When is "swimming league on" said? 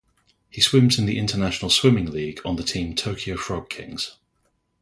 1.69-2.55